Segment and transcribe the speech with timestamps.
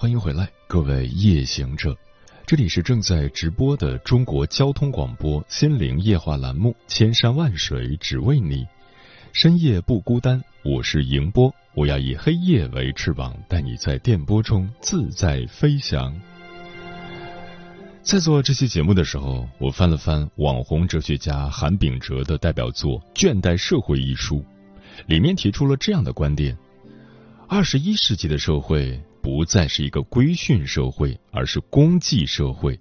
[0.00, 1.94] 欢迎回来，各位夜行者，
[2.46, 8.64] 这里是正在直播的中国交通广播心灵夜话栏目《千山万水只为你》，
[9.34, 16.18] 深夜不孤单，我是迎波，我要以黑夜为翅膀，带你在电波中自在飞翔。
[18.00, 24.42] 在做这期节目的时候，我翻了翻网红哲学家韩炳哲的代表作《倦怠社会》一书，
[25.06, 26.56] 里面提出了这样的观点：
[27.46, 28.98] 二十一世纪的社会。
[29.22, 32.78] 不再是一个规训社会，而是功绩社会。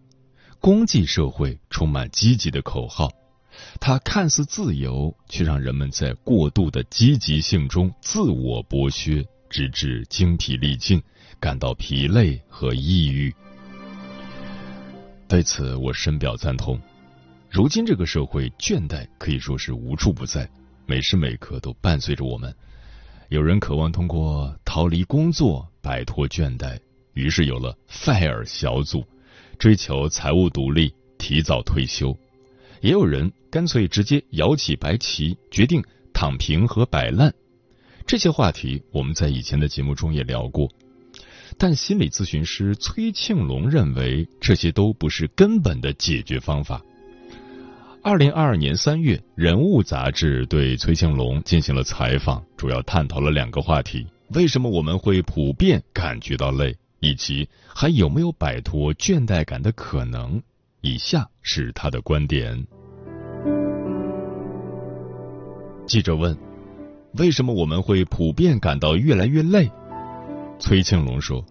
[0.60, 3.10] 功绩社会充满积极的口号，
[3.80, 11.02] 它看似自由，却让人们在过度的积极性中自我剥削，直至精疲力尽，
[11.40, 13.34] 感到疲累和抑郁。
[15.28, 16.80] 对此，我深表赞同。
[17.50, 20.50] 如今这个社会，倦怠可以说是无处不在，
[20.86, 22.54] 每时每刻都伴随着我们。
[23.30, 26.80] 有人渴望通过逃离工作摆脱倦怠，
[27.16, 29.04] 于是有了 “fire” 小组，
[29.58, 32.16] 追求财务独立、提早退休；
[32.80, 35.84] 也有人干脆直接摇起白旗，决定
[36.14, 37.34] 躺平和摆烂。
[38.06, 40.70] 这些话题我们在以前的节目中也聊过，
[41.58, 46.80] 但心理咨询师崔庆龙认为这些都不是根本的解决方法。
[48.04, 54.06] 二零二二年三月，《人物》杂志对崔庆龙进行了采访，主要探讨了两个话题：
[54.36, 60.42] 为什么我们会普遍感觉到累，以及还有没有摆脱倦怠感的可能。
[60.82, 62.66] 以下是他的观点。
[65.86, 66.38] 记者问
[67.18, 69.70] ：“为什么我们会普遍感到越来越累？”
[70.60, 71.44] 崔庆龙说：“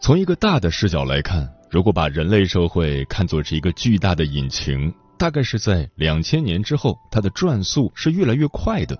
[0.00, 8.98] 从一个大的视角来看，如果把人类社会看作是一个巨大的引擎。”大概是在两千年之后，它的转速是越来越快的。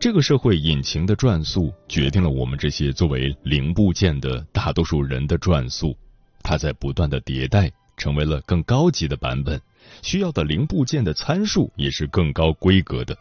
[0.00, 5.94] 这个社会引擎的转速决定了我们这些作为零部件的大多数人的转速。
[6.42, 9.60] 它在不断的迭代，成为了更高级的版本，
[10.00, 13.14] 需要的零部件的参数也是更高规格的。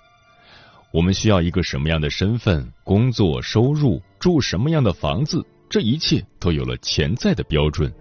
[0.93, 7.93] 我们需要一个什么样的身份、工作、收入、住什么样的房子，这一切都有了潜在的标准。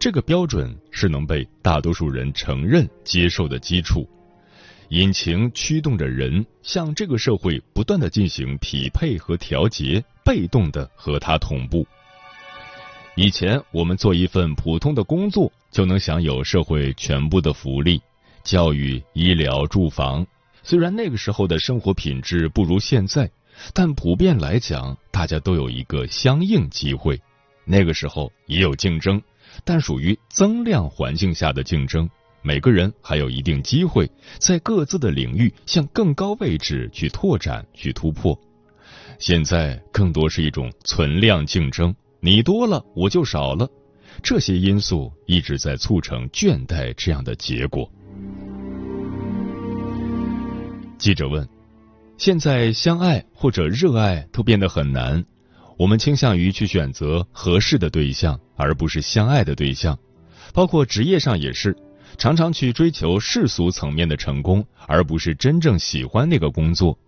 [0.00, 4.04] 这个标准是能被大多数人承认、接受的基础。
[4.90, 11.86] 引擎驱动着人向这个社会不断的进行匹配和调节，被动的和它同步。
[13.16, 18.00] 以前我们做一份普通的工作就能享有社会全部的福利，
[18.44, 20.26] 教育、医疗、住房。
[20.62, 23.30] 虽然那个时候的生活品质不如现在，
[23.72, 27.20] 但普遍来讲，大家都有一个相应机会。
[27.64, 29.20] 那个时候也有竞争。
[29.64, 32.10] 但属于增量环境下的竞争，
[32.46, 34.08] 每个人还有一定机会
[34.38, 38.40] 在各自的领域向更高位置去拓展、去突破。
[39.18, 43.68] 现在更多是一种存量竞争，你多了我就少了，
[44.22, 47.90] 这些因素一直在促成倦怠这样的结果。
[50.98, 51.48] 记者问：
[52.16, 55.24] 现在相爱或者热爱都变得很难？
[55.76, 59.98] 我们倾向于去选择合适的对象，而不是相爱的对象，
[60.54, 61.76] 包括职业上也是，
[62.18, 66.98] 常常去追求世俗层面的成功，而不是真正喜欢那个工作。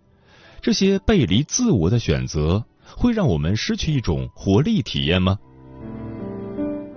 [0.61, 2.63] 这些背离自我的选择，
[2.95, 5.37] 会让我们失去一种活力体验吗？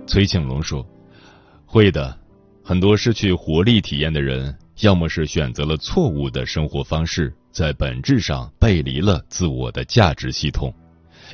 [0.05, 0.85] 崔庆龙说
[1.65, 2.17] ：“会的，
[2.63, 10.73] 很多失去活力体验的人，要么是选择了错误的生活方式，在本质上背离了自我的价值系统。”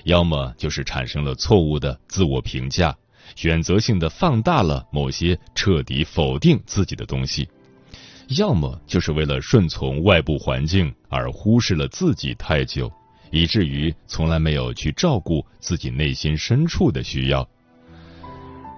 [0.05, 2.95] 要么就是产生了错误的自我评价，
[3.35, 7.45] 选择性的放大了某些彻底否定自己的东西；
[8.37, 12.91] 要么就是为了顺从外部环境而忽视了自己太久，
[13.31, 17.47] 以至于从来没有去照顾自己内心深处的需要。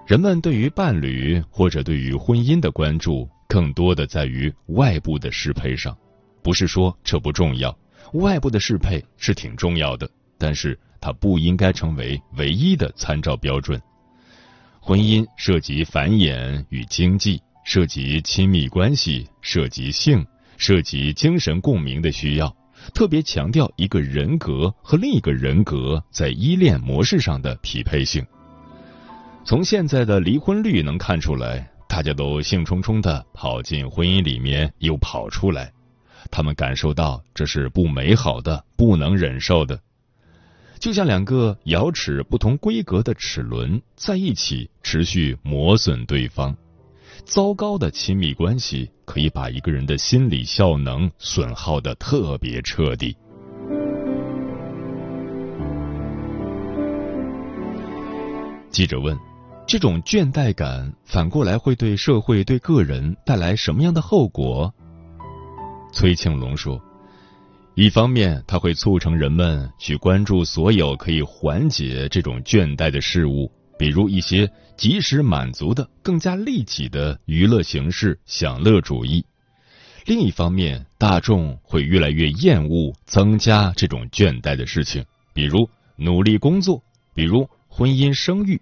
[0.06, 5.96] 人们对于伴侣或者对于婚姻的关注，更多的在于外部的适配上。
[6.42, 7.76] 不是说这不重要，
[8.14, 13.80] 外部的适配是挺重要的，但是它不应该成为唯一的参照标准。
[14.84, 20.26] 婚姻涉及繁衍与经济，涉及亲密关系，涉及性，
[20.56, 22.52] 涉及精神共鸣的需要，
[22.92, 28.26] 特别强调一个人格和另一个人格在依恋模式上的匹配性。
[29.44, 35.72] 从现在的离婚率能看出来，大家都兴冲冲的跑进婚姻里面，又跑出来。
[36.28, 39.78] 他们感受到这是不美好的、不能忍受的，
[40.82, 46.52] 就像两个咬齿不同规格的齿轮在一起持续磨损对方。
[47.24, 53.16] 糟糕的亲密关系可以把一个人的心理效能损耗的特别彻底。
[58.68, 59.16] 记者问
[59.64, 64.74] ：“这种倦怠感反过来会对社会、对个人带来什么样的后果？”
[65.94, 66.82] 崔庆龙说
[67.74, 79.22] ：“一方面，它会促成人们去关注所有可以缓解这种倦怠的事物，比如一些及时满足的、更加利己的娱乐形式——享乐主义；
[80.04, 85.02] 另一方面，大众会越来越厌恶增加这种倦怠的事情，
[85.32, 85.66] 比如
[85.96, 86.82] 努力工作，
[87.14, 88.60] 比如婚姻生育。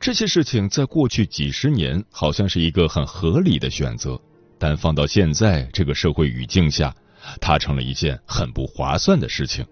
[0.00, 4.20] 这些事情在过去几十年好像是一个很合理的选择。”
[4.58, 6.94] 但放到现在这个社会语境下，
[7.40, 9.66] 它成了一件很不划算的事情。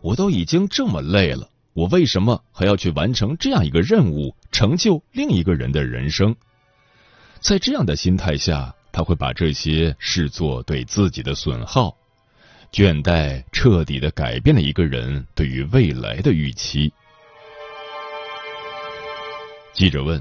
[0.00, 6.36] 我都已经这么累了，我为什么还要去完成这样一个任务，成就另一个人的人生？
[7.40, 11.96] 在这样的心态下，他会把这些视作对自己的损耗。
[12.72, 16.92] 倦怠彻底的改变了一个人对于未来的预期。
[19.72, 20.20] 记者问。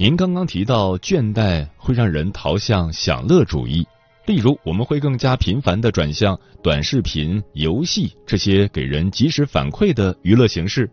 [0.00, 3.84] 您刚刚提到倦怠会让人逃向享乐主义，
[4.28, 10.90] 例如我们会更加频繁的转向短视频、游戏这些给人及时反馈的娱乐形式。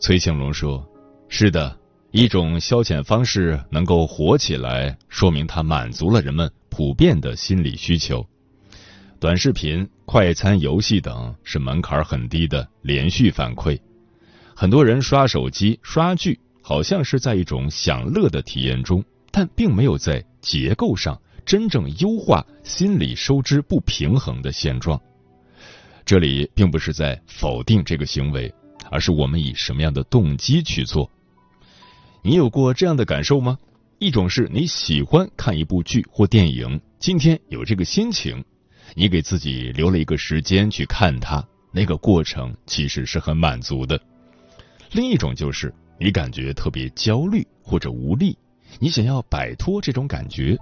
[0.00, 0.84] 崔庆龙说
[1.30, 1.78] ：“是的，
[2.10, 8.26] 一种消遣方式能够火起来，说明它满足了人们普遍的心理需求。
[9.20, 13.78] 短视频、快餐游戏等是门槛很低的连续反馈，
[14.56, 19.02] 很多人刷手机、刷剧。”好像是在一种享乐的体验中，
[19.32, 25.02] 但并没有在结构上真正优化心理收支不平衡的现状。
[26.06, 28.54] 这里并不是在否定这个行为，
[28.88, 31.10] 而是我们以什么样的动机去做。
[32.22, 33.58] 你有过这样的感受吗？
[33.98, 38.44] 一种是你喜欢看一部剧或电影，今天有这个心情，
[38.94, 44.00] 你给自己留了一个时间去看它，那个过程其实是很满足的。
[44.92, 45.74] 另一种就是。
[45.98, 48.38] 你感觉特别焦虑或者无力，
[48.78, 50.56] 你想要摆脱这种感觉，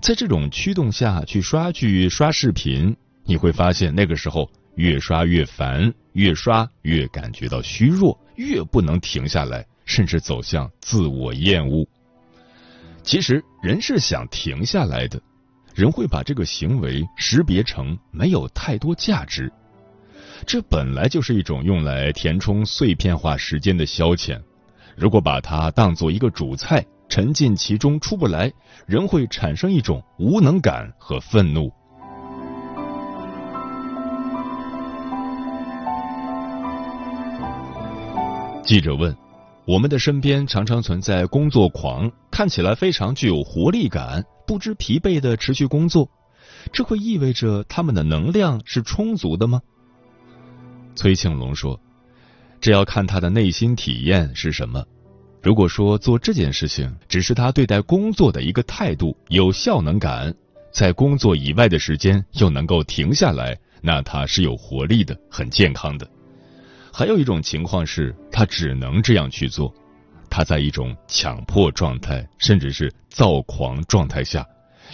[0.00, 11.86] 在这种驱动下去刷剧、刷视频，你会发现那个时候越刷越烦，越刷越感觉到虚弱，越不能停下来，甚至走向自我厌恶。
[13.02, 15.20] 其实人是想停下来的，
[15.74, 19.52] 人会把这个行为识别成没有太多价值，
[20.46, 24.40] 这本来就是一种用来填充碎片化时间的消遣。
[24.96, 28.52] 如果把它当做一个主菜，沉浸其中出不来，
[28.86, 31.72] 人会产生一种无能感和愤怒。
[38.62, 39.16] 记者问
[39.66, 46.08] ：“我们的身边常常存在工作狂，看起来非常具有活力感，不知疲惫的持续工作，
[46.72, 49.62] 这会意味着他们的能量是充足的吗？”
[50.94, 51.80] 崔庆龙说。
[52.60, 54.84] 这要看他的内心体验是什么。
[55.40, 60.34] 如果说做这件事情只是他对待工作的一个态度，有效能感，
[60.72, 66.08] 在工作以外的时间又能够停下来，那他是有活力的，很健康的。
[66.92, 69.72] 还有一种情况是他只能这样去做，
[70.28, 74.44] 他在一种强迫状态，甚至是躁狂状态下，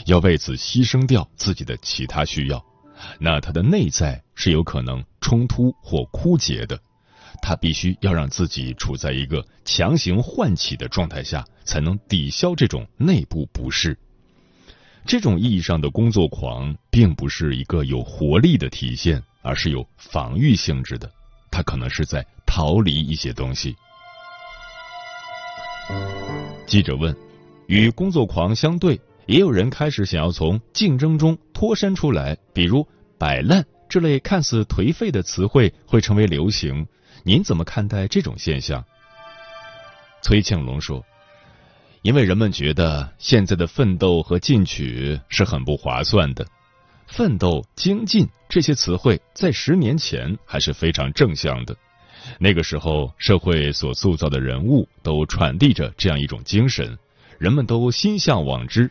[0.04, 2.62] 要为此牺牲掉自己的其他需要，
[3.18, 6.78] 那他的内在是有可能冲突或枯竭的。
[7.46, 13.94] 他必须要让自己处在一个强行唤起的状态下，才能抵消这种内部不适。
[15.04, 21.12] 这种意义上的工作狂，并不是一个有活力的体现，而是有防御性质的。
[21.50, 23.76] 他可能是在逃离一些东西。
[26.66, 27.14] 记者问
[27.68, 32.88] ：“与工作狂相对，也有人开始想要从竞争中脱身出来，比如
[33.20, 36.86] ‘摆烂’这类看似颓废的词汇会成为流行。”
[37.26, 38.84] 您怎么看待这种现象？
[40.20, 41.02] 崔庆龙说
[42.02, 46.46] ：“因为人们觉得现在的奋斗和进取是很不划算的。
[47.06, 51.74] 奋斗、精进这些词汇在十年前还是非常正向的。
[52.38, 56.98] 那个时候，社会所塑造的人物都传递着这样一种精神，
[57.38, 58.90] 人们都心向往之。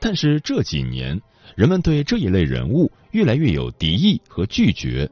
[0.00, 1.20] 但是这几年，
[1.54, 5.10] 人们对这一类人物越来越有敌意和拒绝。”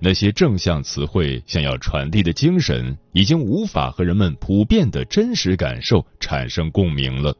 [0.00, 7.36] 那些正向词汇想要传递的精神，已经无法和人们普遍的真实感受产生共鸣了。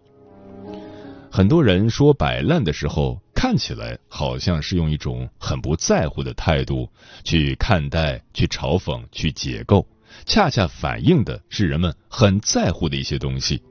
[1.31, 6.89] 很多人说摆烂的时候，看起来好像是用一种很不在乎的态度
[7.23, 9.87] 去看待、去嘲讽、去解构，
[10.25, 13.63] 恰恰反映的是人们很在乎的一些东西。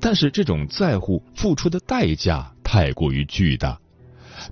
[0.00, 3.79] 但是这种在乎付出的代价太过于巨大。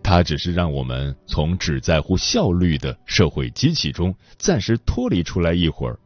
[0.03, 5.99] 它只是让我们从只在乎效率的社会机器中暂时脱离出来一会儿，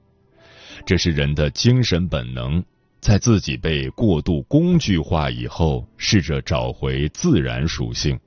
[0.84, 2.62] 这是人的精神本能，
[3.00, 8.18] 在自己被过度工具化以后，试着找回自然属性。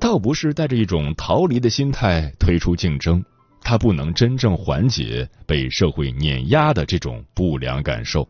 [0.00, 3.24] 倒不是带着一种逃离的心态退出竞争，
[3.62, 8.28] 它不能真正缓解被社会碾压的这种不良感受。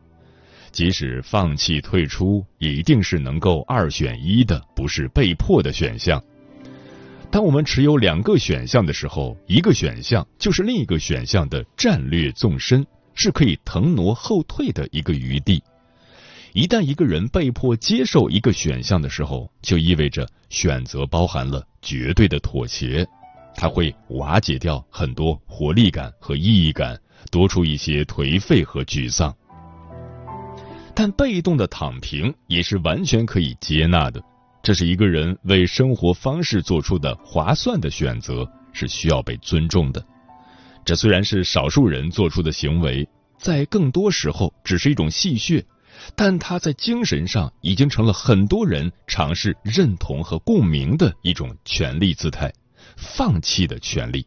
[0.79, 6.23] 即使放弃退出，也一定是能够二选一的，不是被迫的选项。
[7.33, 15.61] 当我们持有两个选项的时候，一个选项就是另一个选项的战略纵深，是可以腾挪后退的一个余地。
[16.53, 23.05] 一旦一个人被迫接受一个选项的时候，就意味着选择包含了绝对的妥协，
[23.57, 26.97] 它会瓦解掉很多活力感和意义感，
[27.33, 29.35] 多出一些颓废和沮丧。
[31.01, 34.21] 但被动的躺平也是完全可以接纳的，
[34.65, 40.05] 这是一个人为生活方式做出的划算的选择，是需要被尊重的。
[40.85, 45.63] 这虽然是少数人做出的行为，在更多时候只是一种戏谑，
[46.17, 52.53] 但他在精神上已经成了很多人尝试认同和共鸣的一种权利姿态，
[52.97, 54.27] 放弃的权利。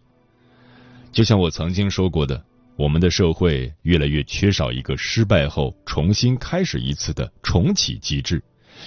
[1.12, 2.42] 就像我曾经说过的。
[2.78, 8.42] 我们的社会越来越缺少一个失败后重新开始一次的重启机制，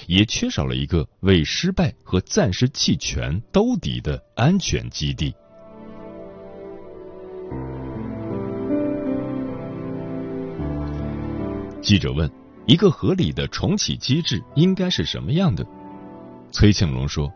[0.09, 5.33] 也缺少了一个为失败和暂时弃权兜底的安全基地。
[11.81, 12.29] 记者问
[12.67, 15.65] ：“一个合理的重启机制应该是什么样的？”
[16.51, 17.31] 崔庆龙说：“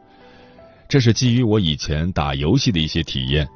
[0.88, 3.46] 这是基于我以前打游戏的一些体验。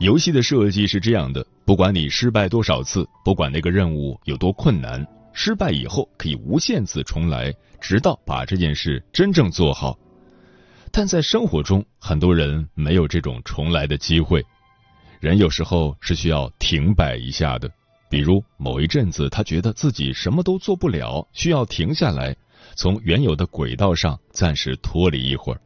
[0.00, 9.96] 游戏的设计是这样的。”不管你失败多少次，不管那个任务有多困难，失败以后可以无限次重来，直到把这件事真正做好。
[10.90, 14.44] 但在生活中，很多人没有这种重来的机会。
[15.20, 17.70] 人有时候是需要停摆一下的，
[18.10, 22.36] 比如某一阵子他觉得自己什么都做不了，需要停下来，
[22.74, 25.60] 从原有的轨道上暂时脱离一会儿。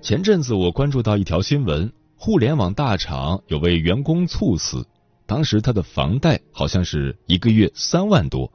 [0.00, 1.92] 前阵子我关注到一条新闻。
[2.24, 4.86] 互联网大厂有位员工猝死，
[5.26, 8.48] 当时他的房贷好像是一个月三万多。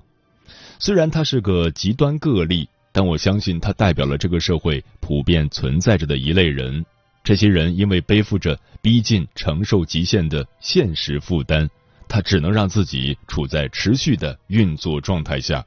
[0.80, 6.86] 虽然他是个极端个例，但我相信他代表了这个社会普遍存在着的一类人。
[7.26, 11.68] 这些人因为背负着逼近承受极限的现实负担，
[12.08, 15.66] 他只能让自己处在持续的运作状态下。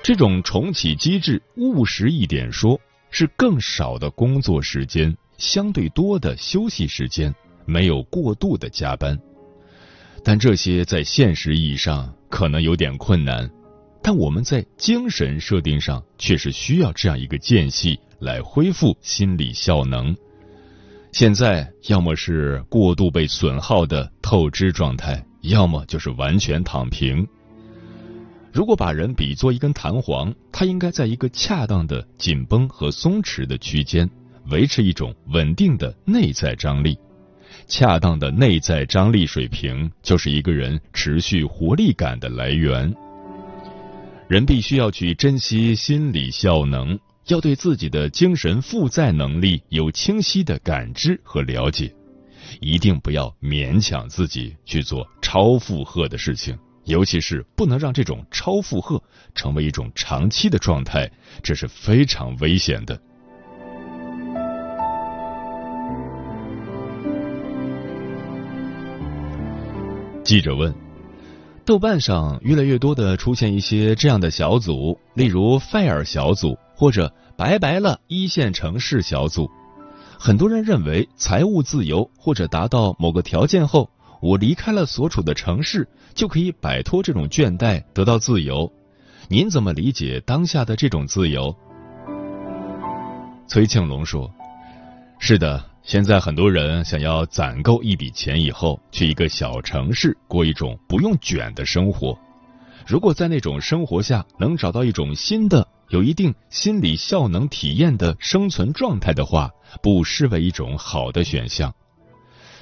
[0.00, 5.16] 这种重启机制，务实一点说，是更少的工作时间。
[5.42, 7.34] 相对多的休息时间，
[7.66, 9.18] 没有过度的加班，
[10.22, 13.50] 但这些在现实意义上可能有点困难。
[14.00, 20.16] 但我们在精神设定上却是需要这样一个间隙来恢复心理效能。
[21.10, 27.26] 现在要么是过度被损耗的透支状态，要么就是完全躺平。
[28.52, 34.08] 如果把人比作一根弹簧，它应该在一个恰当的紧绷和松弛的区间。
[34.46, 36.98] 维持一种稳定的内在张力，
[37.66, 42.94] 恰当的内在张力水平就是一个人持续活力感的来源。
[44.28, 51.94] 人必须要去珍惜心理效能，要对自己的精神负载能力有清晰的感知和了解，
[52.60, 59.02] 一定不要勉强自己去做超负荷的事情，尤其是不能让这种超负荷
[59.34, 61.10] 成为一种长期的状态，
[61.42, 62.98] 这是非常危险的。
[70.32, 70.74] 记者问
[71.66, 79.50] ：“豆瓣上越来越多的出现一些这样的小组，例如 ‘fire 小组’或者‘拜拜了一线城市小组’。
[80.18, 83.90] 很多人认为，财务自由或者达到某个条件后，
[84.22, 88.72] 我离开了所处的城市，就可以摆脱这种倦怠，得到自由。
[89.28, 91.54] 您怎么理解当下的这种自由？
[93.46, 94.32] 崔庆龙说
[95.20, 102.16] ：“是的，现在很多人想要攒够一笔钱以后，去一个小城市过一种不用卷的生活。
[102.86, 109.50] 如果在那种生活下能找到一种新的、有一定心理效能体验的生存状态的话，
[109.82, 111.74] 不失为一种好的选项。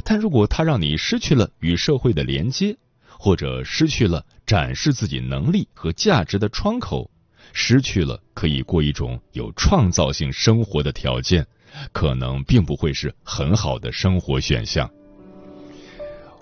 [0.03, 2.75] 但如果它让你失去了与社会的连接，
[3.19, 7.11] 或者失去了展示自己能力和价值的窗口。”
[7.53, 11.45] 失去了可以过一种有创造性生活的条件，
[11.93, 14.91] 可能并不会是很好的生活选项。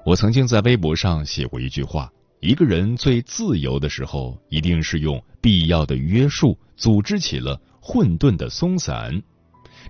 [0.05, 9.23] 我曾经在微博上写过一句话：一个人最自由的时候，一定是用必要的约束组织起了混沌的松散。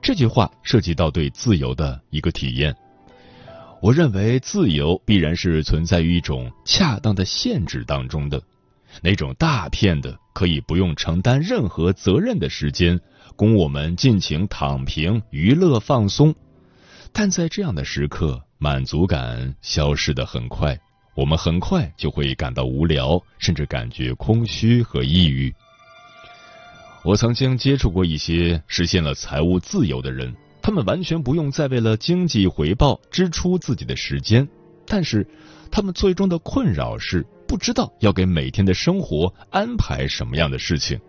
[0.01, 2.75] 这句话涉及到对自由的一个体验。
[3.81, 8.43] 我认为自由必然是存在于一种恰当的限制当中的。
[9.03, 12.99] 那种大片的可以不用承担任何责任的时间，
[13.39, 16.35] 供我们尽情躺平、娱乐、放松。
[17.13, 20.77] 但在这样的时刻，满足感消失的很快，
[21.15, 25.55] 我们很快就会感到无聊，甚至感觉空虚和抑郁。
[27.05, 34.49] 我曾经接触过一些实现了财务自由的人，他们完全不用再为了经济回报支出自己的时间，
[34.85, 35.25] 但是
[35.71, 37.25] 他们最终的困扰是。
[37.47, 41.01] 不知道要给每天的生活安排什么样的事情。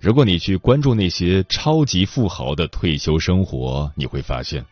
[0.00, 4.64] 如果你去关注那些超级富豪的退休生活，你会发现，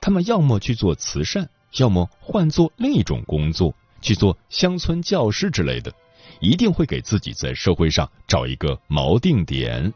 [0.00, 1.48] 他们要么去做慈善，
[1.78, 5.92] 要么换做另一种工作，去做乡村教师之类的，
[6.40, 9.92] 一定会给自己在社会上找一个锚定点。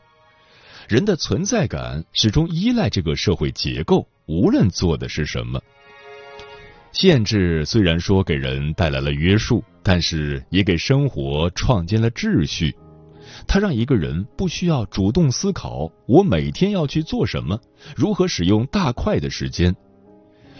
[0.88, 5.60] 人的存在感始终依赖这个社会结构，无论做的是什么。
[6.92, 9.62] 限制虽然说给人带来了约束。
[9.88, 12.76] 但是也给生活创建了秩序，
[13.46, 17.60] 它让一个人不需要主动思考我每天要去做什么，
[17.96, 19.74] 如何使用大块的时间。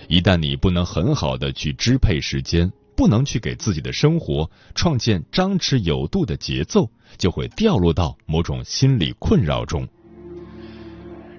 [0.09, 9.87] 一旦你不能很好的去支配时间，不能去给自己的生活创建张弛有度的节奏，就会掉落到某种心理困扰中。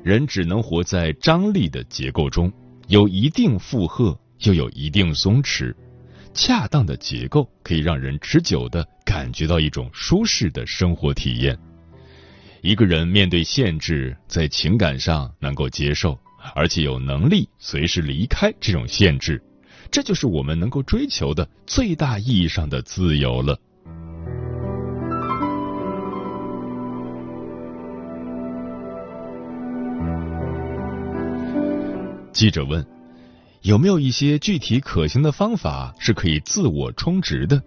[0.03, 2.51] 人只能活在张力的结构中，
[2.87, 5.73] 有一定负荷，又有一定松弛。
[6.33, 11.57] 恰当的结构可以让人持久的感觉到一种舒适的生活体验。
[12.61, 16.19] 一个人面对限制，在情感上能够接受，
[16.53, 19.41] 而且有能力随时离开这种限制，
[19.89, 23.57] 这就是我们能够追求的最大意义上的自由了。
[32.31, 32.85] 记者问。
[33.63, 37.61] 有没有一些具体可行的方法是可以自我充值的？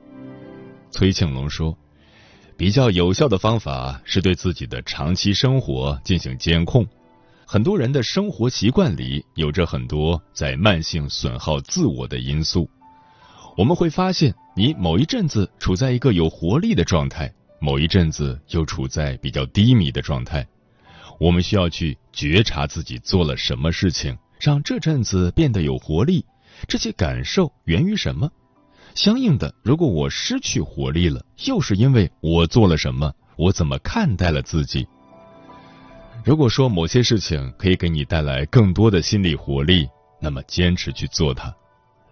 [0.90, 1.76] 崔庆龙说，
[2.56, 6.86] 比较有效的方法是对自己的长期生活进行监控。
[7.46, 12.68] 很多人的生活习惯里有着很多在慢性损耗自我的因素。
[13.56, 20.46] 我们会发现，你某一阵子处在一个有活力的状态，某一阵子又处在比较低迷的状态。
[21.18, 24.16] 我们需要去觉察自己做了什么事情。
[24.38, 26.24] 让这阵子变得有活力，
[26.66, 28.30] 这些感受源于什么？
[28.94, 33.12] 相应的，如果我失去活力了，又是因为我做了什么？
[33.36, 34.86] 我怎么看待了自己？
[36.24, 39.88] 如果说某些事情可以给你带来更多的心理活力，
[40.20, 41.54] 那么坚持去做它。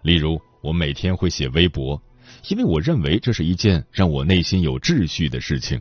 [0.01, 2.01] 例如，我每天会写微博，
[2.47, 5.79] 因为我认为这是一件让我内心有秩序的事情，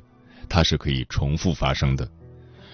[0.49, 2.07] 它是可以重复发生的。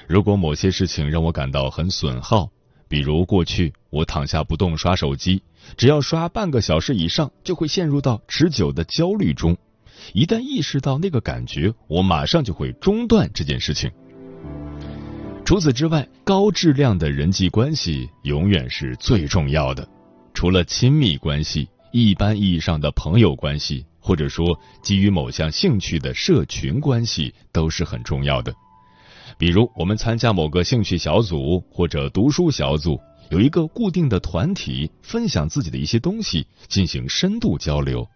[0.09, 2.51] 如果某些事情让我感到很损耗，
[2.89, 5.43] 比如过去，我躺下不动刷手机，
[5.77, 9.57] 只要刷半个小时以上，就会陷入到持久的焦虑中。
[10.13, 13.91] 一旦意识到那个感觉，我马上就会中断这件事情。
[15.45, 19.87] 除此之外，高质量的人际关系永远是最重要的。
[20.33, 28.55] 除了亲密关系，一般意义上的朋友关系，或者说基于某项兴趣的社群关系，都是很重要的。
[29.37, 38.07] 比如，我们参加某个兴趣小组或者读书小组，有一个固定的团体，分享自己的一些东西，进行深度交流。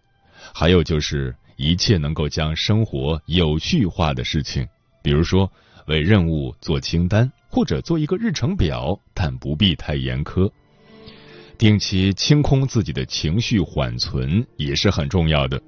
[0.55, 4.67] 还有就是一切能够将生活有序化的事情，
[5.03, 5.51] 比如说
[5.87, 10.51] 为任务做清单，或者做一个日程表，但不必太严苛。
[11.59, 15.61] 定期清空自己的情绪缓存也是很重要的。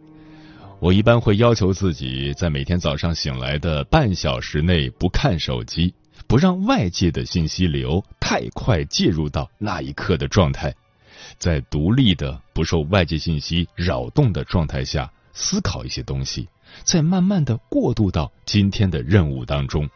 [0.80, 5.92] 我一般会要求自己在每天早上醒来的半小时内不看手机，
[6.26, 10.74] 不让外界的信息流太快介入到那一刻的状态，
[11.36, 16.48] 在独立的、不受外界信息扰动的状态下思考一些东西，
[16.82, 19.86] 再慢慢的过渡到今天的任务当中。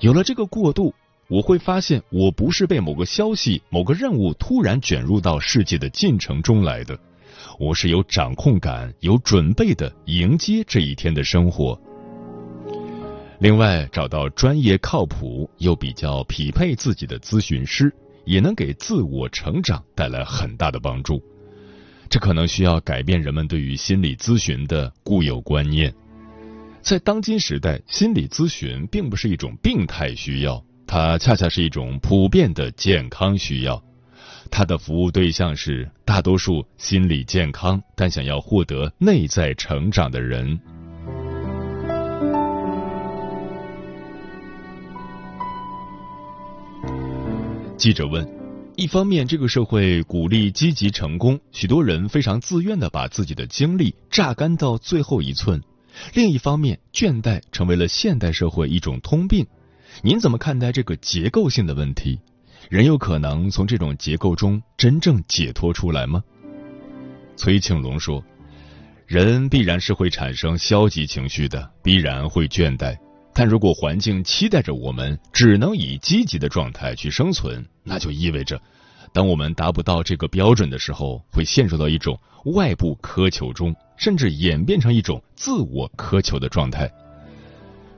[0.00, 0.94] 有了这个过渡，
[1.28, 6.98] 我会发现我不是被某个消息、某个任务突然卷入到世界的进程中来的，
[7.58, 11.80] 我是有掌控感、有准备的迎接这一天的生活。
[13.38, 17.90] 另外，找到专业、靠谱又比较匹配自己的咨询师，
[18.24, 21.22] 也能给自我成长带来很大的帮助。
[22.08, 25.92] 这可能需要改变人们对于心理咨询的固有观念。
[26.82, 33.82] 在当今时代，心理咨询并不是一种病态需要，它恰恰是一种普遍的健康需要。
[34.50, 40.58] 他的服务对象是大多数心理健康但想要获得内在成长的人。
[47.76, 48.26] 记者问：
[48.74, 55.60] 一方面，这个社会鼓励积极成功，许多人非常自愿的把自己的精力榨干到最后一寸；
[56.14, 59.46] 另一方面，倦怠成为了现代社会一种通病。
[60.02, 62.18] 您怎么看待这个结构性的问题？
[62.68, 66.22] 人有可能从这种结构中真正解脱出来吗？
[67.36, 68.24] 崔庆龙说
[69.06, 72.96] ：“人必然是会产生消极情绪的，必然会倦怠。”
[73.32, 78.60] 但如果环境期待着我们只能以积极的状态去生存，那就意味着，
[79.12, 86.90] 当我们达不到这个标准的时候，会陷入到一种外部苛求中，甚至演变成一种自我苛求的状态。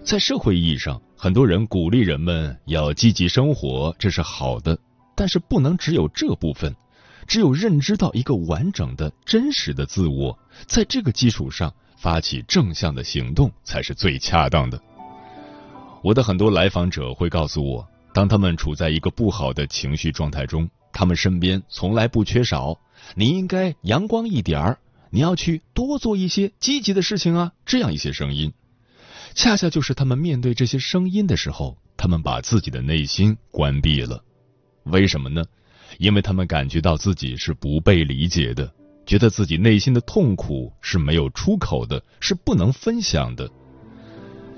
[0.04, 4.78] 在社会意义上，很多人鼓励人们要积极生活，这是好的，
[5.16, 6.76] 但是不能只有这部分，
[7.26, 14.80] 只有认知到一个完整的真实的自我，在这个基础上发起正向的行动，才是最恰当的。
[16.04, 22.78] 我的很多来访者会告诉我，当他们处在一个不好的情绪状态中，他们身边从来不缺少
[23.16, 24.78] “你应该阳光一点儿，
[25.10, 28.52] 你要去多做一些积极的事情啊”这样一些声音。
[29.38, 34.20] 恰恰就是他们面对这些声音的时候，他们把自己的内心关闭了。
[34.82, 35.44] 为什么呢？
[35.98, 38.68] 因为他们感觉到自己是不被理解的，
[39.06, 43.48] 觉得自己内心的痛苦是没有出口的，是不能分享的。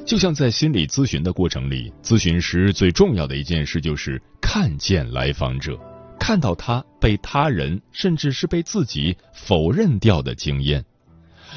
[0.06, 5.78] 就像在心理咨询的过程里，咨询师最重要的一件事就是看见来访者，
[6.18, 10.82] 看到他被他人甚至是被自己否认掉的经验。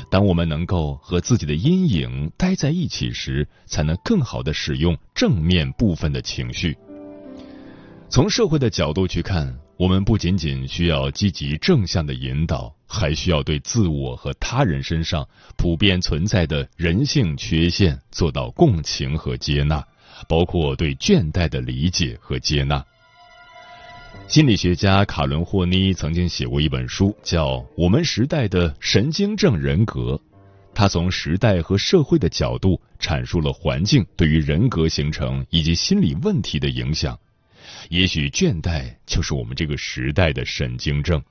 [0.10, 6.78] 当我们能够和自己的阴影待在一起时，才能更好的使用正面部分的情绪。
[8.10, 15.28] 从社会的角度去看，我们不仅仅需要积极正向的引导，还需要对自我和他人身上
[15.58, 19.84] 普遍存在的人性缺陷做到共情和接纳，
[20.30, 22.86] 包括对倦怠的理解和接纳。
[24.28, 30.16] 心理学家卡伦霍妮曾经写过一本书，叫《我们时代的神经症人格》，
[30.74, 37.20] 他从时代和社会的角度阐述了环境对于人格形成以及心理问题的影响。
[37.90, 41.22] 也许倦怠就是我们这个时代的神经症。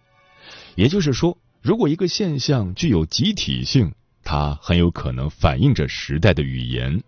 [0.77, 7.03] 也就是说，如果一个现象具有集体性，它很有可能反映着时代的语言。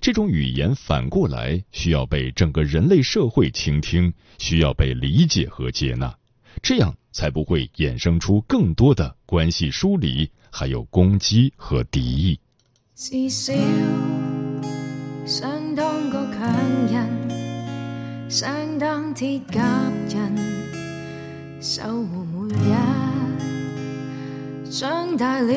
[0.00, 6.14] 这种语言反过来需要被整个人类社会倾听，需要被理解和接纳，
[6.62, 12.38] 这样才不会衍生出更多的关系疏离，还有攻击和敌意。
[12.94, 13.52] 至少
[15.26, 16.52] 想当个强
[16.92, 17.24] 人。
[18.26, 19.62] 想当铁甲
[20.08, 20.34] 人，
[21.60, 22.74] 守护每日。
[24.70, 25.54] 长大了，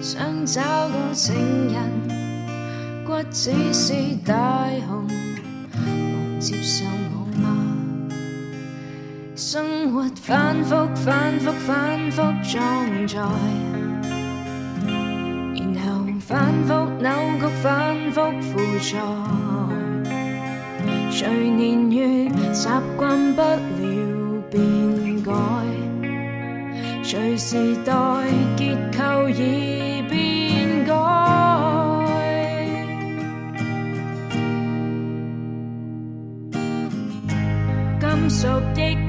[0.00, 1.34] 想找个情
[1.68, 1.78] 人，
[3.06, 3.92] 骨子是
[4.24, 5.06] 大雄，
[5.70, 7.46] 还接受我吗？
[9.36, 13.20] 生活反复反复反复装载，
[15.54, 18.92] 然后反复扭曲反复负载。
[21.10, 25.30] 随年月习惯不了变改，
[27.02, 27.92] 随时代
[28.56, 30.33] 结构已变
[38.74, 39.03] 金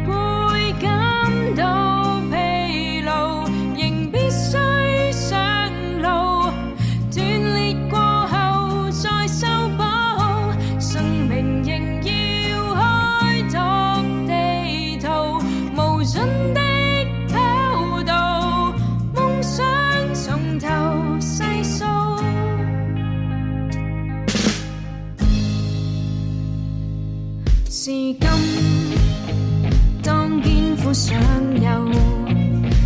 [30.95, 31.13] 想
[31.61, 31.91] 有，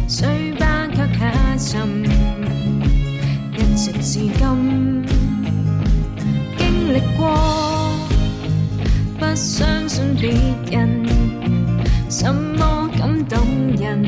[0.08, 0.64] 虽不
[0.96, 2.04] 却下沉，
[3.54, 4.34] 一直至今
[6.58, 7.30] 经历过，
[9.20, 10.32] 不相信别
[10.72, 11.06] 人，
[12.10, 13.38] 什么感动
[13.78, 14.04] 人，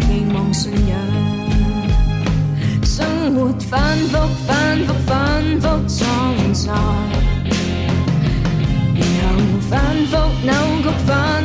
[0.00, 0.98] 期望信仰。
[2.82, 5.16] 生活反复，反复，反
[5.60, 6.74] 复创造，
[8.96, 9.38] 然后
[9.70, 9.70] 反
[10.06, 11.39] 复扭曲，反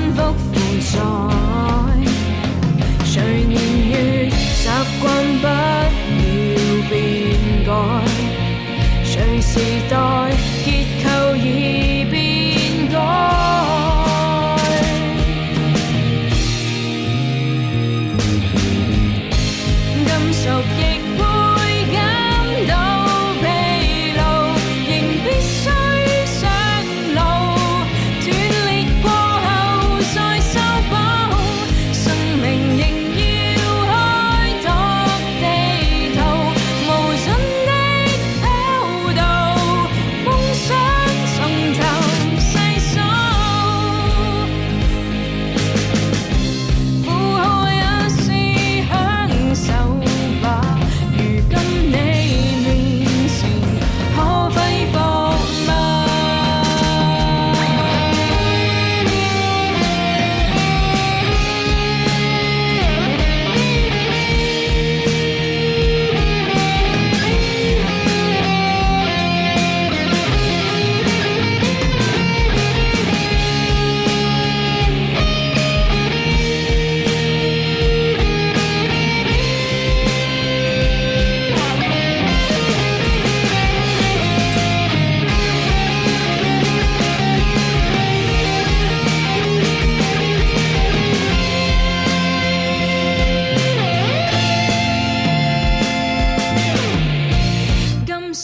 [9.03, 9.59] 谁时
[9.89, 10.54] 代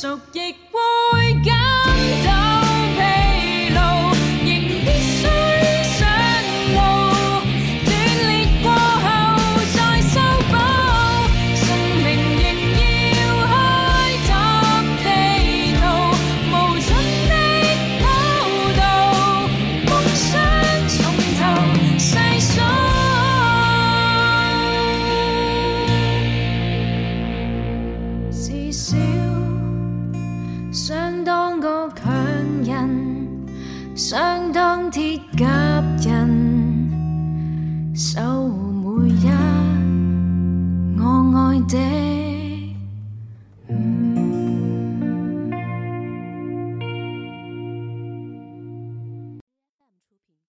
[0.01, 0.55] 熟忆